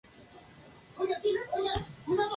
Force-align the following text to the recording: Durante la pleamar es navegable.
Durante 0.97 1.31
la 1.31 1.41
pleamar 1.55 1.77
es 1.77 2.07
navegable. 2.07 2.29